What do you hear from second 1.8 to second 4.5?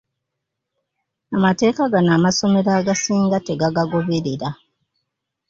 gano amasomero agasinga tegagagoberera.